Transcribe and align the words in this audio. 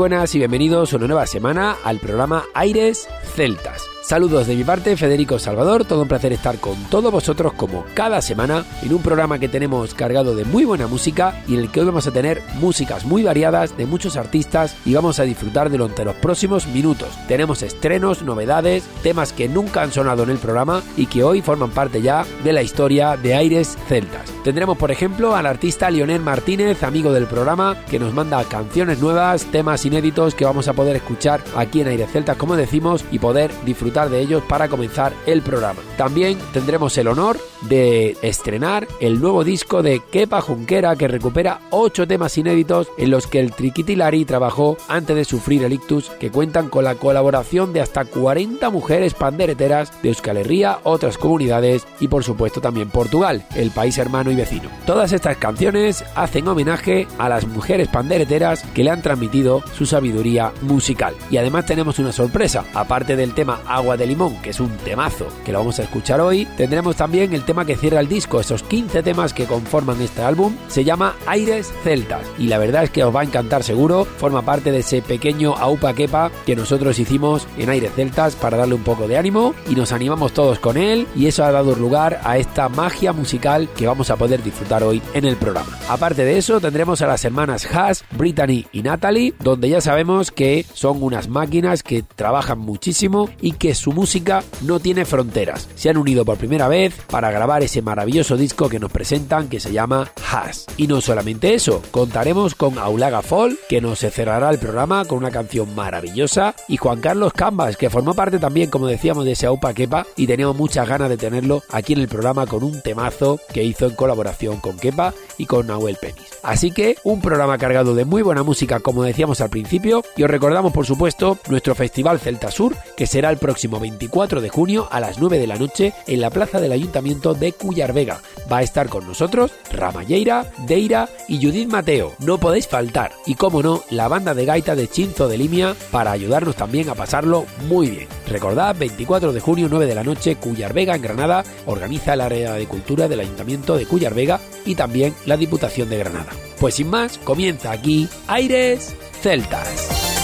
Buenas 0.00 0.34
y 0.34 0.38
bienvenidos 0.38 0.94
una 0.94 1.06
nueva 1.06 1.26
semana 1.26 1.76
al 1.84 1.98
programa 1.98 2.46
Aires 2.54 3.06
Celtas. 3.34 3.79
Saludos 4.10 4.48
de 4.48 4.56
mi 4.56 4.64
parte, 4.64 4.96
Federico 4.96 5.38
Salvador, 5.38 5.84
todo 5.84 6.02
un 6.02 6.08
placer 6.08 6.32
estar 6.32 6.58
con 6.58 6.74
todos 6.86 7.12
vosotros 7.12 7.52
como 7.52 7.84
cada 7.94 8.20
semana 8.20 8.64
en 8.82 8.92
un 8.92 9.02
programa 9.02 9.38
que 9.38 9.48
tenemos 9.48 9.94
cargado 9.94 10.34
de 10.34 10.44
muy 10.44 10.64
buena 10.64 10.88
música 10.88 11.44
y 11.46 11.54
en 11.54 11.60
el 11.60 11.70
que 11.70 11.78
hoy 11.78 11.86
vamos 11.86 12.08
a 12.08 12.10
tener 12.10 12.42
músicas 12.54 13.04
muy 13.04 13.22
variadas 13.22 13.76
de 13.76 13.86
muchos 13.86 14.16
artistas 14.16 14.74
y 14.84 14.94
vamos 14.94 15.20
a 15.20 15.22
disfrutar 15.22 15.70
de 15.70 15.78
los 15.78 15.92
próximos 16.16 16.66
minutos. 16.66 17.08
Tenemos 17.28 17.62
estrenos, 17.62 18.22
novedades, 18.22 18.82
temas 19.04 19.32
que 19.32 19.48
nunca 19.48 19.82
han 19.82 19.92
sonado 19.92 20.24
en 20.24 20.30
el 20.30 20.38
programa 20.38 20.82
y 20.96 21.06
que 21.06 21.22
hoy 21.22 21.40
forman 21.40 21.70
parte 21.70 22.02
ya 22.02 22.26
de 22.42 22.52
la 22.52 22.62
historia 22.62 23.16
de 23.16 23.36
Aires 23.36 23.78
Celtas. 23.86 24.28
Tendremos 24.42 24.76
por 24.76 24.90
ejemplo 24.90 25.36
al 25.36 25.46
artista 25.46 25.88
Lionel 25.88 26.20
Martínez, 26.20 26.82
amigo 26.82 27.12
del 27.12 27.26
programa, 27.26 27.76
que 27.88 28.00
nos 28.00 28.12
manda 28.12 28.42
canciones 28.42 28.98
nuevas, 28.98 29.44
temas 29.52 29.86
inéditos 29.86 30.34
que 30.34 30.44
vamos 30.44 30.66
a 30.66 30.72
poder 30.72 30.96
escuchar 30.96 31.40
aquí 31.54 31.82
en 31.82 31.88
Aires 31.88 32.10
Celtas, 32.10 32.36
como 32.36 32.56
decimos, 32.56 33.04
y 33.12 33.20
poder 33.20 33.52
disfrutar 33.64 33.99
de 34.08 34.20
ellos 34.20 34.42
para 34.48 34.68
comenzar 34.68 35.12
el 35.26 35.42
programa. 35.42 35.80
También 35.96 36.38
tendremos 36.52 36.96
el 36.96 37.08
honor 37.08 37.38
de 37.62 38.16
estrenar 38.22 38.88
el 39.00 39.20
nuevo 39.20 39.44
disco 39.44 39.82
de 39.82 40.00
Kepa 40.10 40.40
Junquera 40.40 40.96
que 40.96 41.08
recupera 41.08 41.60
ocho 41.70 42.06
temas 42.06 42.38
inéditos 42.38 42.88
en 42.96 43.10
los 43.10 43.26
que 43.26 43.40
el 43.40 43.52
Triquitilari 43.52 44.24
trabajó 44.24 44.78
antes 44.88 45.16
de 45.16 45.24
sufrir 45.24 45.64
el 45.64 45.72
ictus 45.72 46.10
que 46.10 46.30
cuentan 46.30 46.68
con 46.68 46.84
la 46.84 46.94
colaboración 46.94 47.72
de 47.72 47.80
hasta 47.80 48.04
40 48.04 48.70
mujeres 48.70 49.14
pandereteras 49.14 49.92
de 50.02 50.08
Euskal 50.08 50.38
Herria, 50.38 50.78
otras 50.84 51.18
comunidades 51.18 51.86
y 52.00 52.08
por 52.08 52.24
supuesto 52.24 52.60
también 52.60 52.90
Portugal, 52.90 53.44
el 53.54 53.70
país 53.70 53.98
hermano 53.98 54.30
y 54.30 54.36
vecino. 54.36 54.70
Todas 54.86 55.12
estas 55.12 55.36
canciones 55.36 56.04
hacen 56.14 56.48
homenaje 56.48 57.06
a 57.18 57.28
las 57.28 57.46
mujeres 57.46 57.88
pandereteras 57.88 58.62
que 58.74 58.84
le 58.84 58.90
han 58.90 59.02
transmitido 59.02 59.62
su 59.76 59.86
sabiduría 59.86 60.52
musical. 60.62 61.14
Y 61.30 61.36
además 61.36 61.66
tenemos 61.66 61.98
una 61.98 62.12
sorpresa, 62.12 62.64
aparte 62.74 63.16
del 63.16 63.34
tema 63.34 63.60
Agua 63.66 63.89
de 63.96 64.06
Limón, 64.06 64.36
que 64.42 64.50
es 64.50 64.60
un 64.60 64.70
temazo 64.78 65.26
que 65.44 65.52
lo 65.52 65.58
vamos 65.58 65.78
a 65.78 65.84
escuchar 65.84 66.20
hoy, 66.20 66.46
tendremos 66.56 66.96
también 66.96 67.32
el 67.32 67.44
tema 67.44 67.64
que 67.64 67.76
cierra 67.76 68.00
el 68.00 68.08
disco, 68.08 68.40
esos 68.40 68.62
15 68.62 69.02
temas 69.02 69.32
que 69.32 69.46
conforman 69.46 70.00
este 70.00 70.22
álbum, 70.22 70.54
se 70.68 70.84
llama 70.84 71.14
Aires 71.26 71.72
Celtas. 71.82 72.26
Y 72.38 72.46
la 72.46 72.58
verdad 72.58 72.84
es 72.84 72.90
que 72.90 73.04
os 73.04 73.14
va 73.14 73.20
a 73.20 73.24
encantar 73.24 73.62
seguro, 73.62 74.04
forma 74.04 74.42
parte 74.42 74.72
de 74.72 74.78
ese 74.78 75.02
pequeño 75.02 75.54
aupa 75.56 75.94
quepa 75.94 76.30
que 76.46 76.56
nosotros 76.56 76.98
hicimos 76.98 77.46
en 77.58 77.70
Aires 77.70 77.92
Celtas 77.94 78.36
para 78.36 78.56
darle 78.56 78.74
un 78.74 78.82
poco 78.82 79.08
de 79.08 79.18
ánimo. 79.18 79.54
Y 79.68 79.74
nos 79.74 79.92
animamos 79.92 80.32
todos 80.32 80.58
con 80.58 80.76
él. 80.76 81.06
Y 81.14 81.26
eso 81.26 81.44
ha 81.44 81.52
dado 81.52 81.74
lugar 81.74 82.20
a 82.24 82.38
esta 82.38 82.68
magia 82.68 83.12
musical 83.12 83.68
que 83.76 83.86
vamos 83.86 84.10
a 84.10 84.16
poder 84.16 84.42
disfrutar 84.42 84.82
hoy 84.82 85.02
en 85.14 85.24
el 85.24 85.36
programa. 85.36 85.78
Aparte 85.88 86.24
de 86.24 86.38
eso 86.38 86.60
tendremos 86.60 87.02
a 87.02 87.06
las 87.06 87.24
hermanas 87.24 87.66
Haas, 87.66 88.04
Brittany 88.12 88.66
y 88.72 88.82
Natalie, 88.82 89.34
donde 89.40 89.68
ya 89.68 89.80
sabemos 89.80 90.30
que 90.30 90.64
son 90.74 91.02
unas 91.02 91.28
máquinas 91.28 91.82
que 91.82 92.02
trabajan 92.02 92.58
muchísimo 92.58 93.30
y 93.40 93.52
que 93.52 93.74
su 93.80 93.92
música 93.92 94.44
no 94.60 94.78
tiene 94.78 95.06
fronteras. 95.06 95.66
Se 95.74 95.88
han 95.88 95.96
unido 95.96 96.24
por 96.26 96.36
primera 96.36 96.68
vez 96.68 96.94
para 97.08 97.30
grabar 97.30 97.62
ese 97.62 97.80
maravilloso 97.80 98.36
disco 98.36 98.68
que 98.68 98.78
nos 98.78 98.92
presentan 98.92 99.48
que 99.48 99.58
se 99.58 99.72
llama 99.72 100.12
Has. 100.30 100.66
Y 100.76 100.86
no 100.86 101.00
solamente 101.00 101.54
eso, 101.54 101.80
contaremos 101.90 102.54
con 102.54 102.78
Aulaga 102.78 103.22
Fall, 103.22 103.58
que 103.70 103.80
nos 103.80 104.00
cerrará 104.00 104.50
el 104.50 104.58
programa 104.58 105.06
con 105.06 105.18
una 105.18 105.30
canción 105.30 105.74
maravillosa, 105.74 106.54
y 106.68 106.76
Juan 106.76 107.00
Carlos 107.00 107.32
Cambas, 107.32 107.78
que 107.78 107.88
formó 107.88 108.12
parte 108.12 108.38
también, 108.38 108.68
como 108.68 108.86
decíamos, 108.86 109.24
de 109.24 109.32
ese 109.32 109.46
Aupa 109.46 109.72
Kepa, 109.72 110.06
y 110.14 110.26
teníamos 110.26 110.56
muchas 110.56 110.86
ganas 110.86 111.08
de 111.08 111.16
tenerlo 111.16 111.62
aquí 111.70 111.94
en 111.94 112.00
el 112.00 112.08
programa 112.08 112.46
con 112.46 112.62
un 112.62 112.82
temazo 112.82 113.40
que 113.52 113.64
hizo 113.64 113.86
en 113.86 113.96
colaboración 113.96 114.60
con 114.60 114.76
Kepa 114.76 115.14
y 115.38 115.46
con 115.46 115.68
Nahuel 115.68 115.96
Penis. 115.96 116.28
Así 116.42 116.70
que 116.70 116.96
un 117.02 117.22
programa 117.22 117.56
cargado 117.56 117.94
de 117.94 118.04
muy 118.04 118.20
buena 118.20 118.42
música, 118.42 118.80
como 118.80 119.04
decíamos 119.04 119.40
al 119.40 119.48
principio, 119.48 120.04
y 120.16 120.22
os 120.22 120.30
recordamos, 120.30 120.72
por 120.72 120.84
supuesto, 120.84 121.38
nuestro 121.48 121.74
Festival 121.74 122.20
Celta 122.20 122.50
Sur, 122.50 122.76
que 122.96 123.06
será 123.06 123.30
el 123.30 123.38
próximo 123.38 123.69
24 123.78 124.40
de 124.40 124.48
junio 124.48 124.88
a 124.90 125.00
las 125.00 125.18
9 125.18 125.38
de 125.38 125.46
la 125.46 125.56
noche 125.56 125.92
en 126.06 126.20
la 126.20 126.30
plaza 126.30 126.60
del 126.60 126.72
Ayuntamiento 126.72 127.34
de 127.34 127.52
Cuyar 127.52 127.92
Vega. 127.92 128.20
Va 128.50 128.58
a 128.58 128.62
estar 128.62 128.88
con 128.88 129.06
nosotros 129.06 129.52
Ramalleira, 129.70 130.50
Deira 130.66 131.08
y 131.28 131.44
Judith 131.44 131.68
Mateo. 131.68 132.14
No 132.18 132.38
podéis 132.38 132.66
faltar. 132.66 133.12
Y 133.26 133.34
como 133.34 133.62
no, 133.62 133.82
la 133.90 134.08
banda 134.08 134.34
de 134.34 134.44
gaita 134.44 134.74
de 134.74 134.88
Chinzo 134.88 135.28
de 135.28 135.38
Limia 135.38 135.76
para 135.90 136.12
ayudarnos 136.12 136.56
también 136.56 136.88
a 136.88 136.94
pasarlo 136.94 137.46
muy 137.68 137.90
bien. 137.90 138.08
Recordad, 138.26 138.74
24 138.76 139.32
de 139.32 139.40
junio, 139.40 139.68
9 139.70 139.86
de 139.86 139.94
la 139.94 140.04
noche, 140.04 140.36
Cuyar 140.36 140.72
Vega 140.72 140.94
en 140.94 141.02
Granada, 141.02 141.44
organiza 141.66 142.14
el 142.14 142.22
área 142.22 142.54
de 142.54 142.66
cultura 142.66 143.08
del 143.08 143.20
Ayuntamiento 143.20 143.76
de 143.76 143.86
Cuyar 143.86 144.14
Vega 144.14 144.40
y 144.64 144.74
también 144.74 145.14
la 145.26 145.36
Diputación 145.36 145.88
de 145.90 145.98
Granada. 145.98 146.32
Pues 146.58 146.74
sin 146.74 146.88
más, 146.88 147.18
comienza 147.18 147.72
aquí 147.72 148.08
Aires 148.26 148.94
Celtas. 149.22 150.19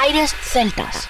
Aires 0.00 0.32
Celtas. 0.40 1.08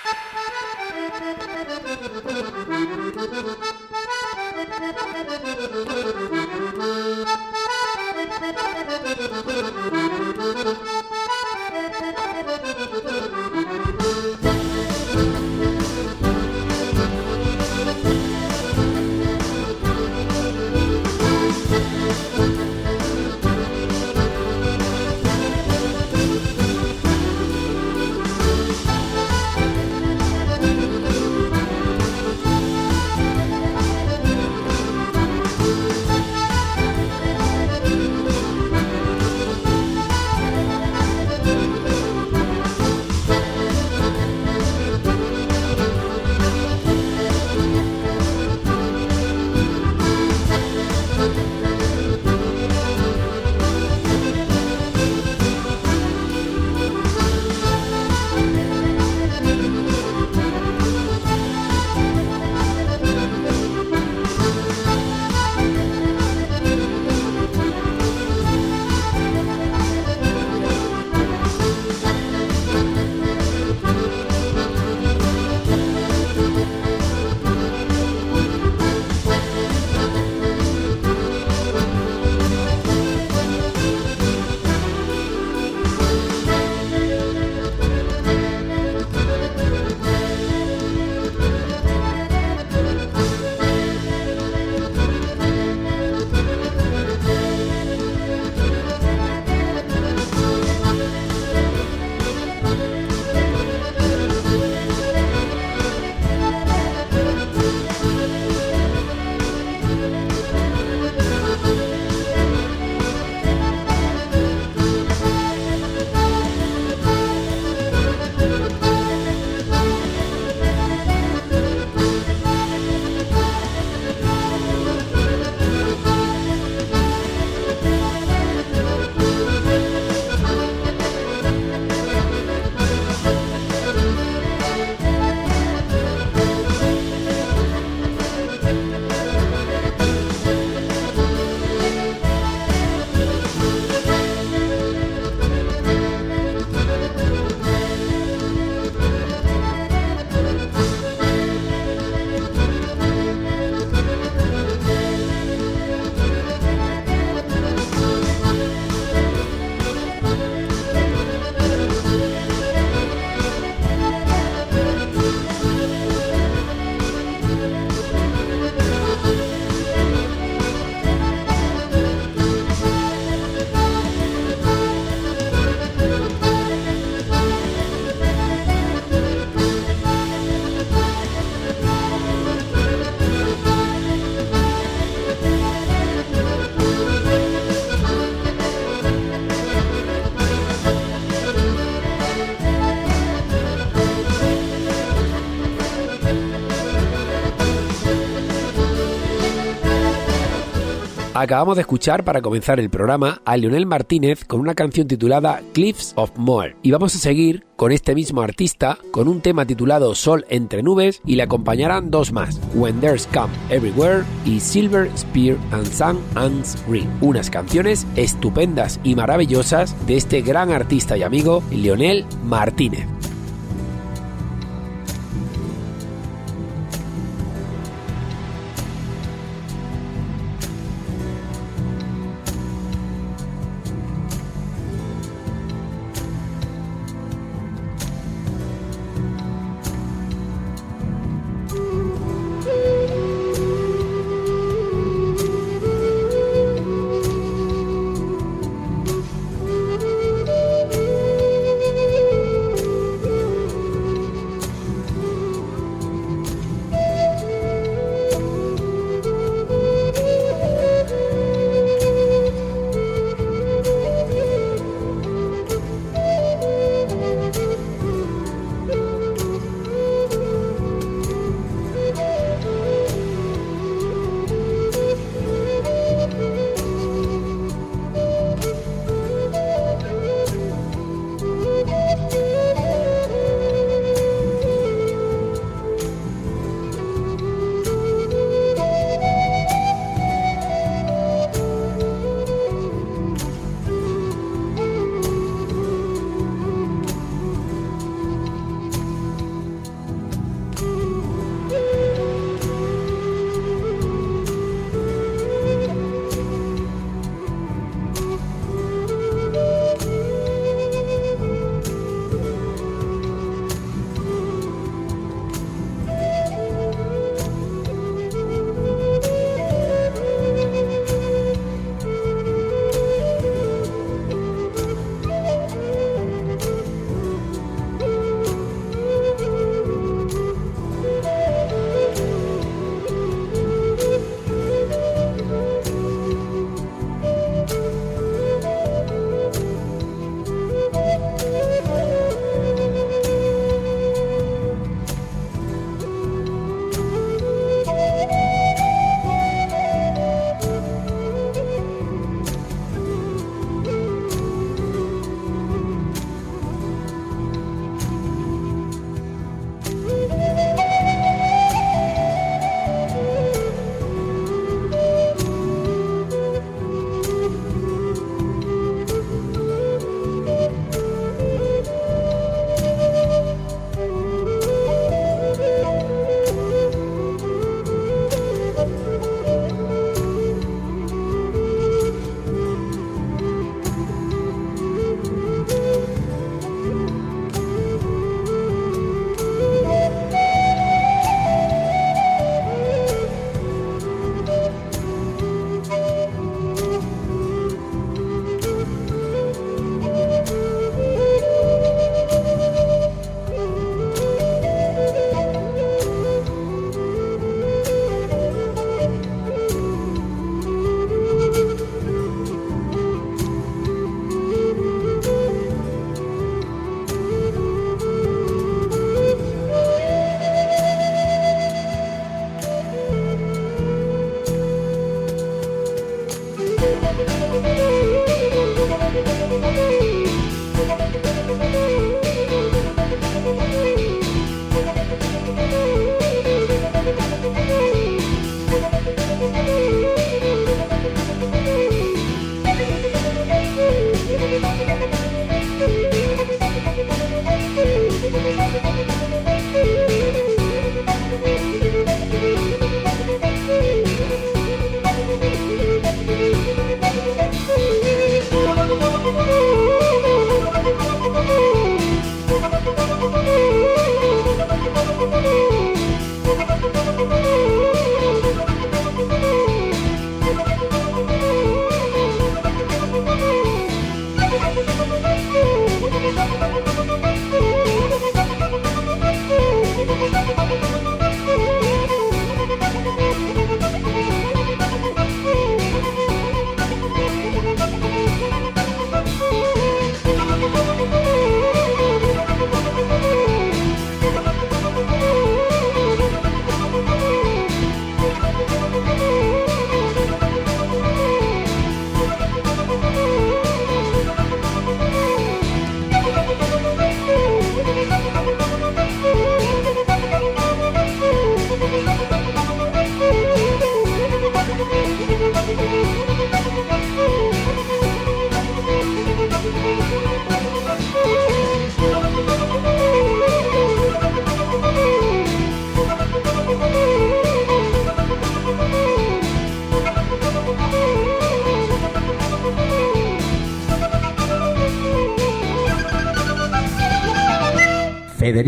Acabamos 201.40 201.76
de 201.76 201.82
escuchar 201.82 202.24
para 202.24 202.42
comenzar 202.42 202.80
el 202.80 202.90
programa 202.90 203.40
a 203.44 203.56
Lionel 203.56 203.86
Martínez 203.86 204.44
con 204.44 204.58
una 204.58 204.74
canción 204.74 205.06
titulada 205.06 205.62
Cliffs 205.72 206.12
of 206.16 206.32
Moher 206.36 206.74
y 206.82 206.90
vamos 206.90 207.14
a 207.14 207.18
seguir 207.20 207.64
con 207.76 207.92
este 207.92 208.16
mismo 208.16 208.42
artista 208.42 208.98
con 209.12 209.28
un 209.28 209.40
tema 209.40 209.64
titulado 209.64 210.16
Sol 210.16 210.44
entre 210.48 210.82
nubes 210.82 211.22
y 211.24 211.36
le 211.36 211.44
acompañarán 211.44 212.10
dos 212.10 212.32
más, 212.32 212.60
When 212.74 213.00
There's 213.00 213.28
Come 213.28 213.54
Everywhere 213.70 214.24
y 214.44 214.58
Silver 214.58 215.08
Spear 215.16 215.56
and 215.70 215.86
Sun 215.86 216.18
Ants 216.34 216.76
Ring, 216.88 217.06
unas 217.20 217.50
canciones 217.50 218.04
estupendas 218.16 218.98
y 219.04 219.14
maravillosas 219.14 219.94
de 220.08 220.16
este 220.16 220.42
gran 220.42 220.72
artista 220.72 221.16
y 221.16 221.22
amigo 221.22 221.62
Lionel 221.70 222.26
Martínez. 222.42 223.06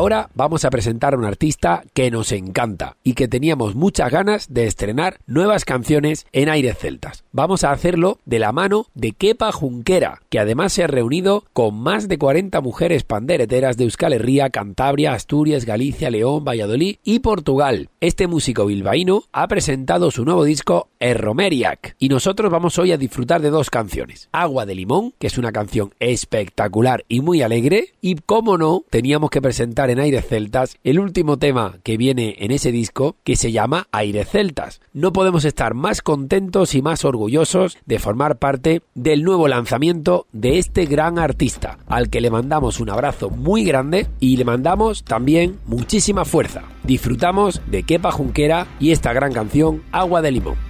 Ahora 0.00 0.30
vamos 0.34 0.64
a 0.64 0.70
presentar 0.70 1.12
a 1.12 1.18
un 1.18 1.26
artista 1.26 1.84
que 1.92 2.10
nos 2.10 2.32
encanta 2.32 2.96
y 3.04 3.12
que 3.12 3.28
teníamos 3.28 3.74
muchas 3.74 4.10
ganas 4.10 4.46
de 4.48 4.64
estrenar 4.64 5.18
nuevas 5.26 5.66
canciones 5.66 6.26
en 6.32 6.48
Aires 6.48 6.78
Celtas. 6.78 7.24
Vamos 7.32 7.64
a 7.64 7.70
hacerlo 7.70 8.18
de 8.24 8.38
la 8.38 8.50
mano 8.50 8.86
de 8.94 9.12
Kepa 9.12 9.52
Junquera, 9.52 10.22
que 10.30 10.38
además 10.38 10.72
se 10.72 10.84
ha 10.84 10.86
reunido 10.86 11.44
con 11.52 11.74
más 11.74 12.08
de 12.08 12.16
40 12.16 12.62
mujeres 12.62 13.04
pandereteras 13.04 13.76
de 13.76 13.84
Euskal 13.84 14.14
Herria, 14.14 14.48
Cantabria, 14.48 15.12
Asturias, 15.12 15.66
Galicia, 15.66 16.08
León, 16.08 16.46
Valladolid 16.46 16.96
y 17.04 17.18
Portugal. 17.18 17.90
Este 18.00 18.26
músico 18.26 18.64
bilbaíno 18.64 19.24
ha 19.32 19.48
presentado 19.48 20.10
su 20.10 20.24
nuevo 20.24 20.44
disco 20.44 20.88
Erromeriac 20.98 21.96
y 21.98 22.08
nosotros 22.08 22.50
vamos 22.50 22.78
hoy 22.78 22.92
a 22.92 22.96
disfrutar 22.96 23.42
de 23.42 23.50
dos 23.50 23.68
canciones. 23.68 24.30
Agua 24.32 24.64
de 24.64 24.76
limón, 24.76 25.12
que 25.18 25.26
es 25.26 25.36
una 25.36 25.52
canción 25.52 25.92
espectacular 26.00 27.04
y 27.06 27.20
muy 27.20 27.42
alegre, 27.42 27.92
y 28.00 28.14
como 28.14 28.56
no, 28.56 28.82
teníamos 28.88 29.28
que 29.28 29.42
presentar 29.42 29.89
en 29.92 30.00
Aires 30.00 30.26
Celtas 30.26 30.76
el 30.84 30.98
último 30.98 31.38
tema 31.38 31.78
que 31.82 31.96
viene 31.96 32.36
en 32.38 32.50
ese 32.50 32.72
disco 32.72 33.16
que 33.24 33.36
se 33.36 33.52
llama 33.52 33.88
Aires 33.92 34.28
Celtas. 34.28 34.80
No 34.92 35.12
podemos 35.12 35.44
estar 35.44 35.74
más 35.74 36.02
contentos 36.02 36.74
y 36.74 36.82
más 36.82 37.04
orgullosos 37.04 37.78
de 37.86 37.98
formar 37.98 38.38
parte 38.38 38.82
del 38.94 39.22
nuevo 39.22 39.48
lanzamiento 39.48 40.26
de 40.32 40.58
este 40.58 40.86
gran 40.86 41.18
artista, 41.18 41.78
al 41.86 42.10
que 42.10 42.20
le 42.20 42.30
mandamos 42.30 42.80
un 42.80 42.90
abrazo 42.90 43.30
muy 43.30 43.64
grande 43.64 44.06
y 44.20 44.36
le 44.36 44.44
mandamos 44.44 45.04
también 45.04 45.58
muchísima 45.66 46.24
fuerza. 46.24 46.62
Disfrutamos 46.84 47.60
de 47.66 47.82
Kepa 47.82 48.10
Junquera 48.10 48.66
y 48.78 48.92
esta 48.92 49.12
gran 49.12 49.32
canción 49.32 49.82
Agua 49.92 50.22
de 50.22 50.30
Limón. 50.32 50.69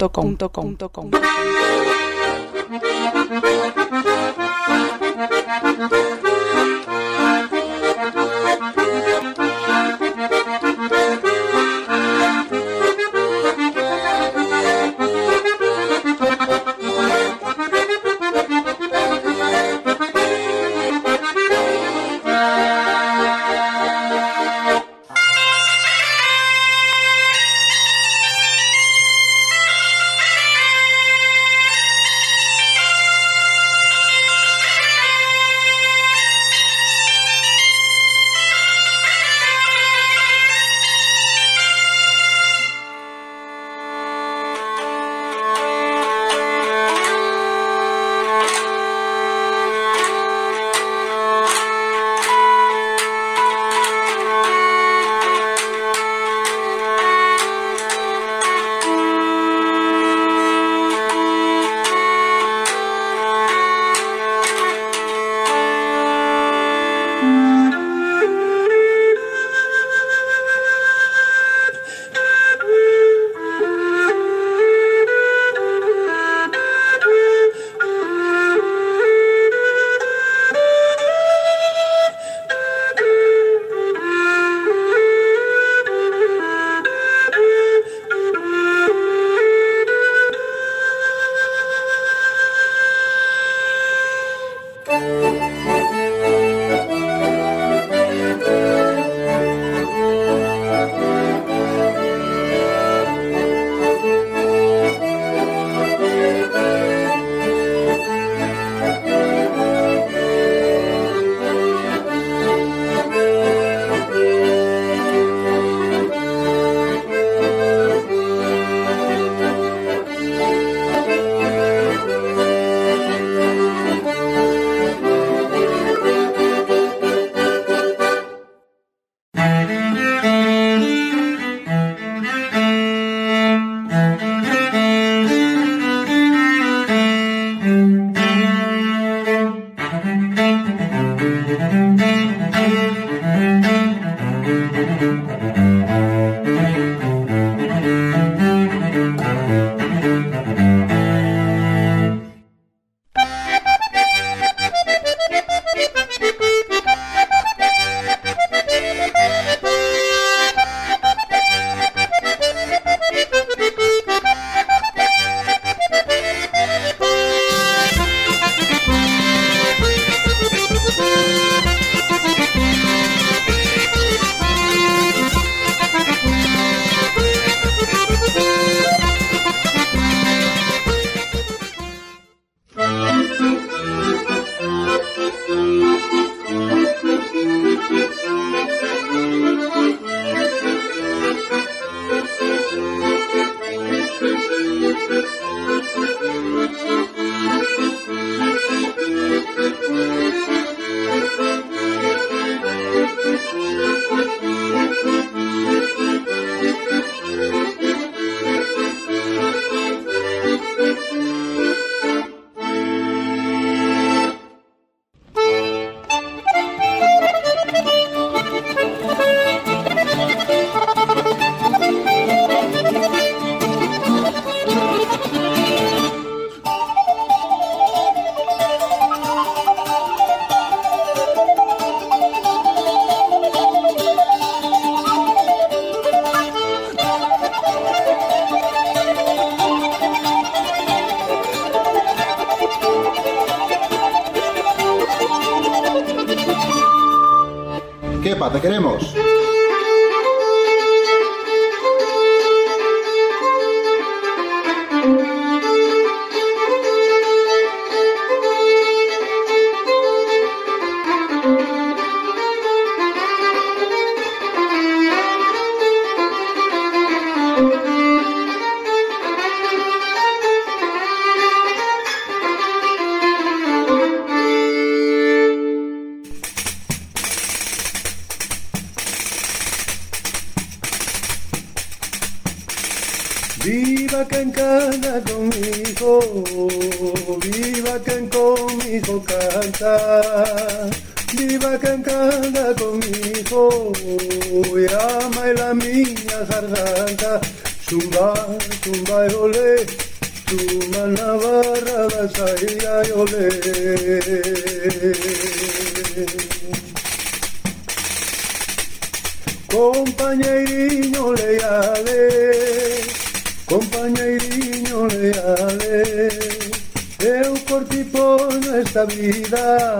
Eu 317.27 317.55
por 317.67 317.83
ti 317.91 318.05
pono 318.05 318.77
esta 318.77 319.05
vida. 319.05 319.99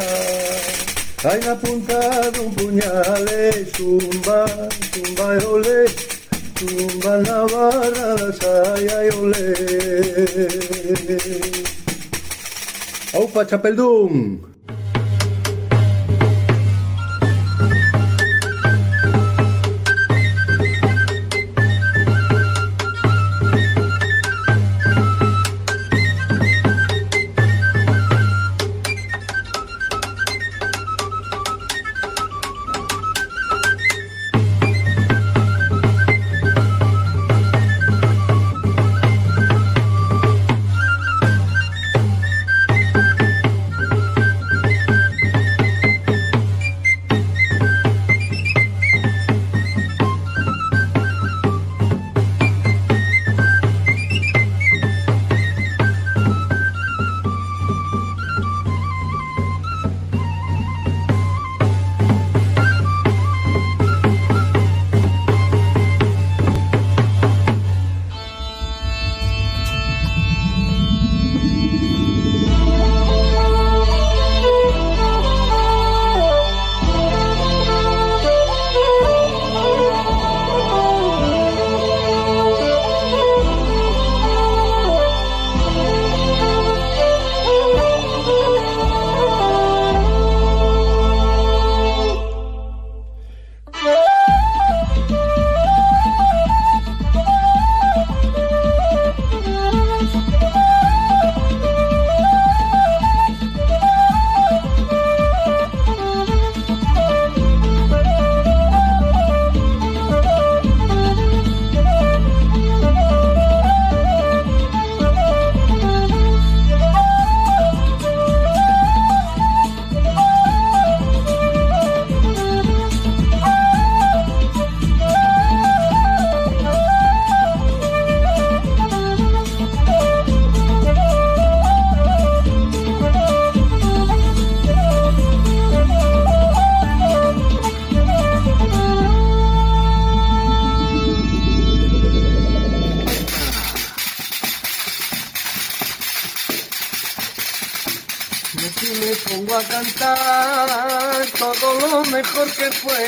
Hai 1.25 1.41
na 1.43 1.57
punta 1.57 1.99
dun 2.31 2.55
puñal 2.55 3.27
e 3.27 3.67
zumba, 3.75 4.47
zumba 4.95 5.35
e 5.35 5.45
olé 5.45 5.81
Zumba 6.55 7.19
na 7.27 7.43
barra 7.51 8.15
da 8.15 8.31
saia 8.31 8.99
e 9.03 9.11
olé 9.19 9.51
Aupa, 13.13 13.45
chapeldún! 13.45 14.56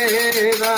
Que 0.06 0.50
pueda. 0.52 0.74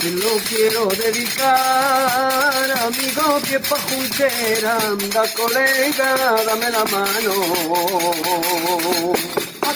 Te 0.00 0.10
lo 0.12 0.36
quiero 0.48 0.86
dedicar, 0.86 2.70
amigo 2.86 3.40
que 3.46 3.60
pa' 3.60 3.76
juntera, 3.88 4.78
anda 4.78 5.24
colega, 5.34 6.08
dame 6.46 6.70
la 6.70 6.84
mano. 6.86 7.34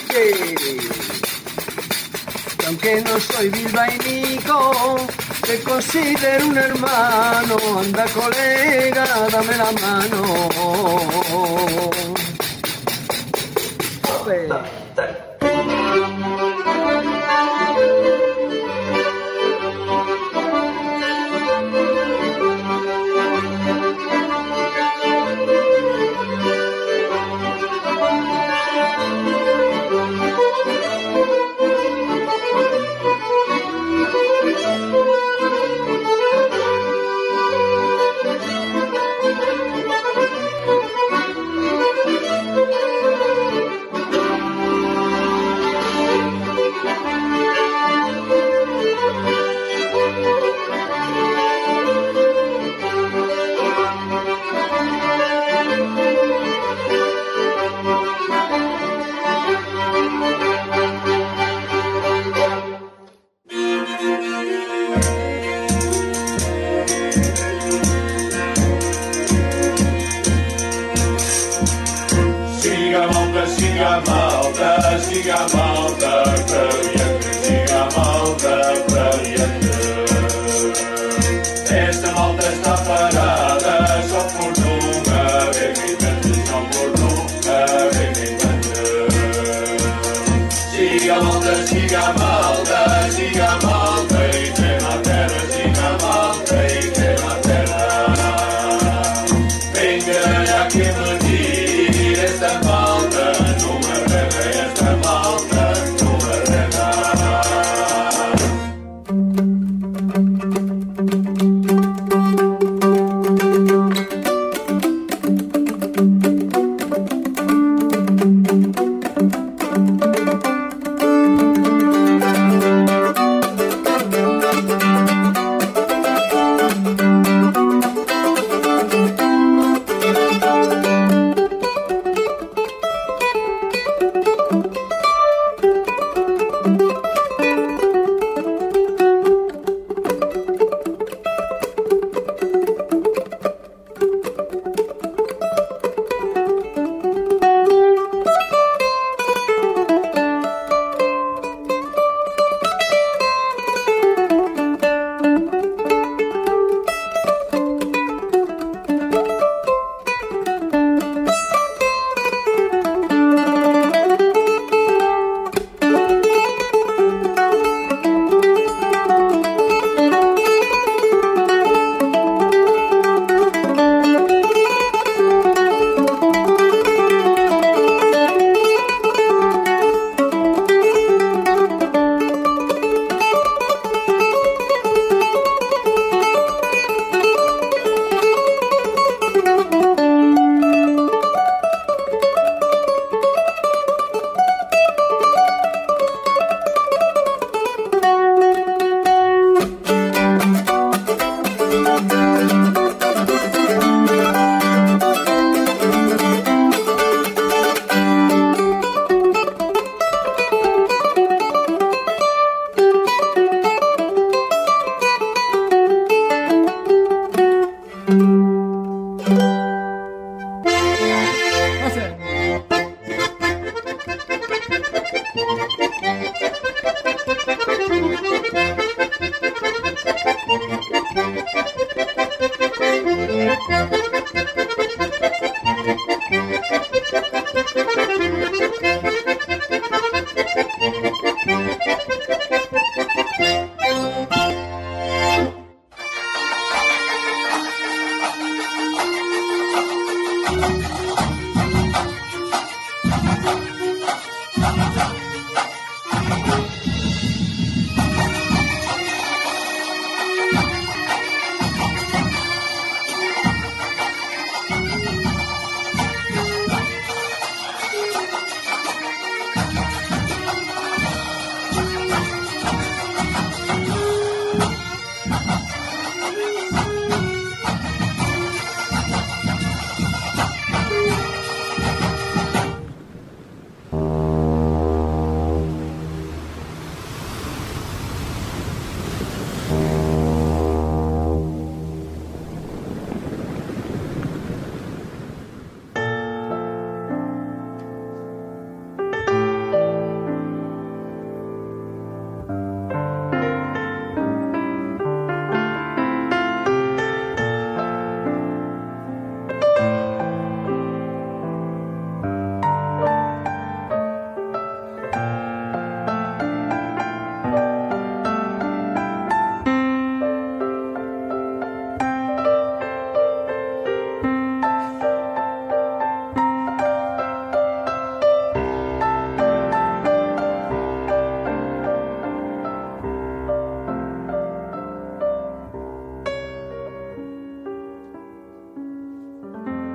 Que 0.08 0.78
aunque 2.66 3.00
no 3.02 3.20
soy 3.20 3.48
bilbaínico, 3.50 5.06
te 5.42 5.60
considero 5.60 6.46
un 6.46 6.56
hermano, 6.56 7.56
anda 7.80 8.04
colega, 8.06 9.04
dame 9.30 9.56
la 9.56 9.72
mano. 9.72 11.23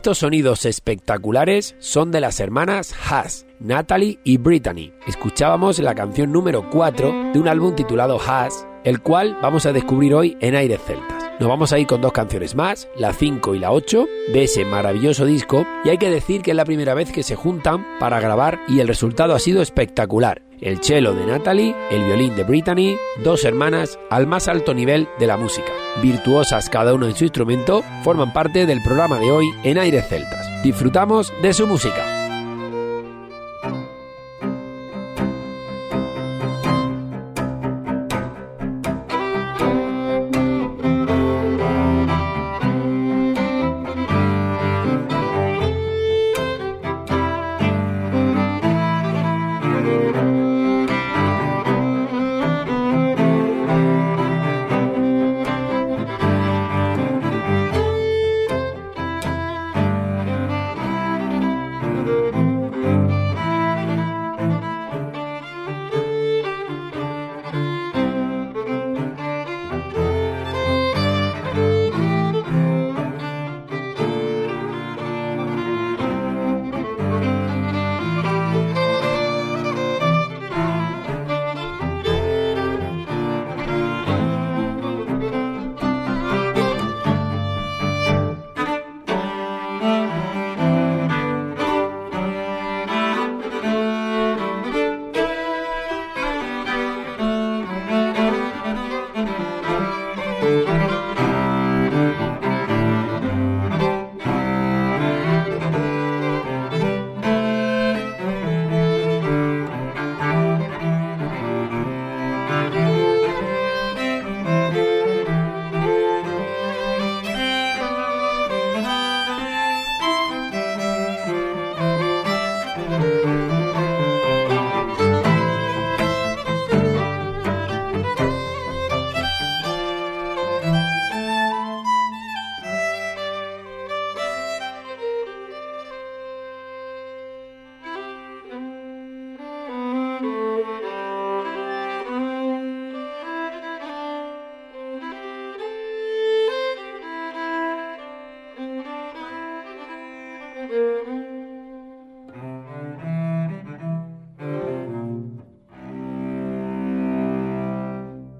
Estos 0.00 0.16
sonidos 0.16 0.64
espectaculares 0.64 1.76
son 1.78 2.10
de 2.10 2.22
las 2.22 2.40
hermanas 2.40 2.94
Haas, 3.06 3.44
Natalie 3.58 4.18
y 4.24 4.38
Brittany. 4.38 4.94
Escuchábamos 5.06 5.78
la 5.78 5.94
canción 5.94 6.32
número 6.32 6.70
4 6.70 7.32
de 7.34 7.38
un 7.38 7.46
álbum 7.46 7.74
titulado 7.74 8.18
Haas, 8.18 8.66
el 8.82 9.02
cual 9.02 9.36
vamos 9.42 9.66
a 9.66 9.74
descubrir 9.74 10.14
hoy 10.14 10.38
en 10.40 10.54
Aires 10.54 10.80
Celtas. 10.86 11.19
Nos 11.40 11.48
vamos 11.48 11.72
a 11.72 11.78
ir 11.78 11.86
con 11.86 12.02
dos 12.02 12.12
canciones 12.12 12.54
más, 12.54 12.86
la 12.96 13.14
5 13.14 13.54
y 13.54 13.60
la 13.60 13.72
8, 13.72 14.06
de 14.34 14.44
ese 14.44 14.66
maravilloso 14.66 15.24
disco, 15.24 15.66
y 15.84 15.88
hay 15.88 15.96
que 15.96 16.10
decir 16.10 16.42
que 16.42 16.50
es 16.50 16.56
la 16.56 16.66
primera 16.66 16.92
vez 16.92 17.10
que 17.12 17.22
se 17.22 17.34
juntan 17.34 17.86
para 17.98 18.20
grabar 18.20 18.60
y 18.68 18.80
el 18.80 18.88
resultado 18.88 19.34
ha 19.34 19.38
sido 19.38 19.62
espectacular. 19.62 20.42
El 20.60 20.84
cello 20.84 21.14
de 21.14 21.24
Natalie, 21.24 21.74
el 21.90 22.04
violín 22.04 22.36
de 22.36 22.44
Brittany, 22.44 22.94
dos 23.24 23.46
hermanas 23.46 23.98
al 24.10 24.26
más 24.26 24.48
alto 24.48 24.74
nivel 24.74 25.08
de 25.18 25.28
la 25.28 25.38
música. 25.38 25.72
Virtuosas 26.02 26.68
cada 26.68 26.92
uno 26.92 27.06
en 27.06 27.16
su 27.16 27.24
instrumento, 27.24 27.82
forman 28.04 28.34
parte 28.34 28.66
del 28.66 28.82
programa 28.82 29.18
de 29.18 29.30
hoy 29.30 29.46
en 29.64 29.78
Aires 29.78 30.06
Celtas. 30.10 30.62
Disfrutamos 30.62 31.32
de 31.40 31.54
su 31.54 31.66
música. 31.66 32.09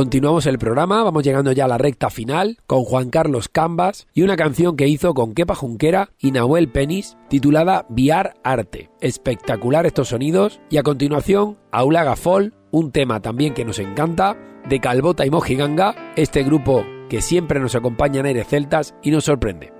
Continuamos 0.00 0.46
el 0.46 0.56
programa, 0.56 1.02
vamos 1.02 1.22
llegando 1.22 1.52
ya 1.52 1.66
a 1.66 1.68
la 1.68 1.76
recta 1.76 2.08
final 2.08 2.56
con 2.66 2.84
Juan 2.84 3.10
Carlos 3.10 3.50
Cambas 3.50 4.06
y 4.14 4.22
una 4.22 4.34
canción 4.34 4.74
que 4.74 4.88
hizo 4.88 5.12
con 5.12 5.34
Kepa 5.34 5.54
Junquera 5.54 6.08
y 6.18 6.30
Nahuel 6.30 6.70
Penis 6.70 7.18
titulada 7.28 7.84
Viar 7.90 8.32
Arte. 8.42 8.88
Espectacular 9.02 9.84
estos 9.84 10.08
sonidos 10.08 10.62
y 10.70 10.78
a 10.78 10.82
continuación 10.82 11.58
Aula 11.70 12.02
Gafol, 12.02 12.54
un 12.70 12.92
tema 12.92 13.20
también 13.20 13.52
que 13.52 13.66
nos 13.66 13.78
encanta, 13.78 14.38
de 14.66 14.80
Calbota 14.80 15.26
y 15.26 15.30
Mojiganga, 15.30 15.94
este 16.16 16.44
grupo 16.44 16.82
que 17.10 17.20
siempre 17.20 17.60
nos 17.60 17.74
acompaña 17.74 18.20
en 18.20 18.26
Aires 18.26 18.48
Celtas 18.48 18.94
y 19.02 19.10
nos 19.10 19.24
sorprende. 19.24 19.79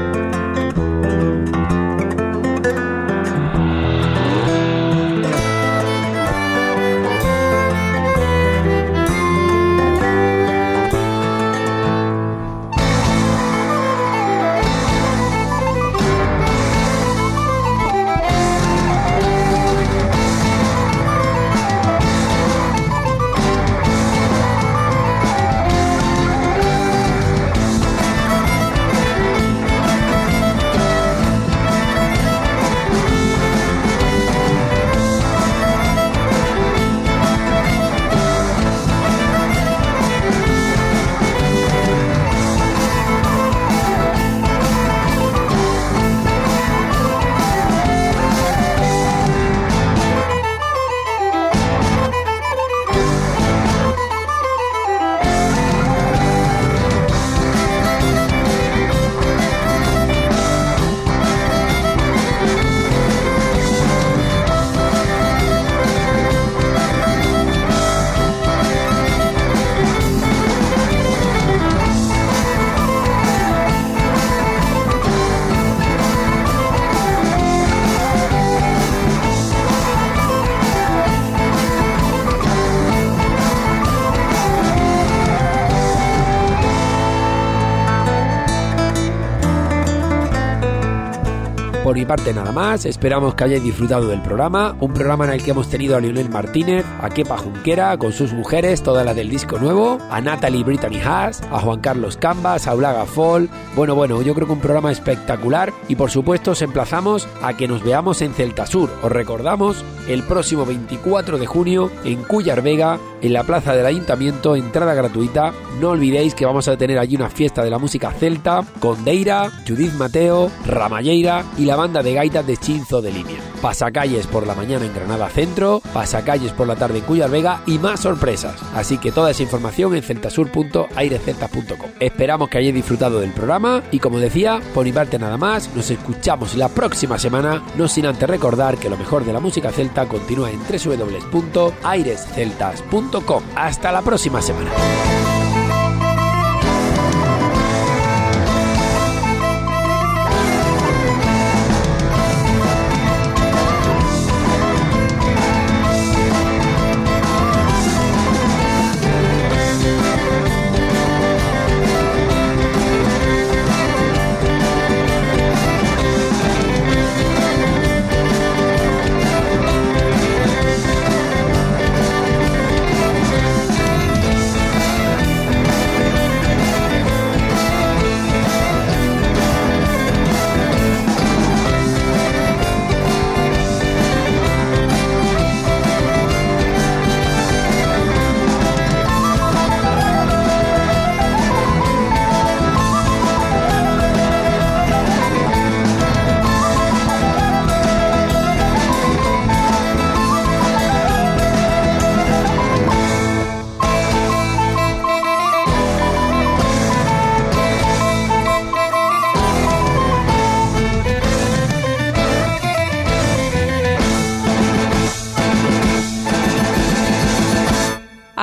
parte 92.11 92.33
nada 92.33 92.51
más, 92.51 92.85
esperamos 92.85 93.35
que 93.35 93.45
hayáis 93.45 93.63
disfrutado 93.63 94.09
del 94.09 94.21
programa, 94.21 94.75
un 94.81 94.91
programa 94.91 95.23
en 95.23 95.31
el 95.31 95.41
que 95.41 95.51
hemos 95.51 95.69
tenido 95.69 95.95
a 95.95 96.01
Lionel 96.01 96.29
Martínez, 96.29 96.85
a 96.99 97.07
Kepa 97.07 97.37
Junquera 97.37 97.97
con 97.97 98.11
sus 98.11 98.33
mujeres, 98.33 98.83
todas 98.83 99.05
las 99.05 99.15
del 99.15 99.29
disco 99.29 99.57
nuevo, 99.59 99.97
a 100.09 100.19
Natalie 100.19 100.65
Brittany 100.65 100.99
Haas, 100.99 101.41
a 101.43 101.61
Juan 101.61 101.79
Carlos 101.79 102.17
Cambas, 102.17 102.67
a 102.67 102.75
Ulaga 102.75 103.05
Fall. 103.05 103.49
Bueno, 103.77 103.95
bueno, 103.95 104.21
yo 104.21 104.35
creo 104.35 104.45
que 104.45 104.51
un 104.51 104.59
programa 104.59 104.91
espectacular 104.91 105.71
y 105.87 105.95
por 105.95 106.11
supuesto 106.11 106.51
os 106.51 106.61
emplazamos 106.61 107.29
a 107.41 107.55
que 107.55 107.69
nos 107.69 107.81
veamos 107.81 108.21
en 108.21 108.33
Celta 108.33 108.65
Sur. 108.65 108.89
Os 109.01 109.09
recordamos 109.09 109.85
el 110.07 110.23
próximo 110.23 110.65
24 110.65 111.37
de 111.37 111.45
junio 111.45 111.91
en 112.03 112.23
Cuyar 112.23 112.61
Vega, 112.61 112.99
en 113.21 113.33
la 113.33 113.43
plaza 113.43 113.75
del 113.75 113.85
ayuntamiento, 113.85 114.55
entrada 114.55 114.93
gratuita. 114.93 115.53
No 115.79 115.89
olvidéis 115.89 116.35
que 116.35 116.45
vamos 116.45 116.67
a 116.67 116.77
tener 116.77 116.97
allí 116.99 117.15
una 117.15 117.29
fiesta 117.29 117.63
de 117.63 117.69
la 117.69 117.77
música 117.77 118.11
celta 118.11 118.63
con 118.79 119.03
Deira, 119.03 119.51
Judith 119.67 119.93
Mateo, 119.93 120.51
Ramalleira 120.65 121.43
y 121.57 121.65
la 121.65 121.75
banda 121.75 122.01
de 122.03 122.13
gaitas 122.13 122.45
de 122.45 122.57
Chinzo 122.57 123.01
de 123.01 123.11
Línea. 123.11 123.39
Pasacalles 123.61 124.25
por 124.25 124.47
la 124.47 124.55
mañana 124.55 124.85
en 124.85 124.93
Granada 124.93 125.29
Centro, 125.29 125.81
pasacalles 125.93 126.51
por 126.51 126.67
la 126.67 126.75
tarde 126.75 126.99
en 126.99 127.05
Cuyar 127.05 127.29
Vega 127.29 127.61
y 127.67 127.77
más 127.77 127.99
sorpresas. 127.99 128.55
Así 128.73 128.97
que 128.97 129.11
toda 129.11 129.31
esa 129.31 129.43
información 129.43 129.95
en 129.95 130.01
celtasur.aireceltas.com. 130.01 131.91
Esperamos 131.99 132.49
que 132.49 132.57
hayáis 132.57 132.73
disfrutado 132.73 133.19
del 133.19 133.31
programa 133.31 133.83
y 133.91 133.99
como 133.99 134.19
decía, 134.19 134.59
por 134.73 134.85
mi 134.85 134.91
parte 134.91 135.19
nada 135.19 135.37
más, 135.37 135.69
nos 135.75 135.91
escuchamos 135.91 136.55
la 136.55 136.69
próxima 136.69 137.19
semana, 137.19 137.63
no 137.77 137.87
sin 137.87 138.07
antes 138.07 138.27
recordar 138.27 138.77
que 138.77 138.89
lo 138.89 138.97
mejor 138.97 139.25
de 139.25 139.33
la 139.33 139.39
música 139.39 139.69
celta 139.71 139.90
continúa 140.07 140.51
en 140.51 140.59
www.airesceltas.com. 140.59 143.43
Hasta 143.55 143.91
la 143.91 144.01
próxima 144.01 144.41
semana. 144.41 144.71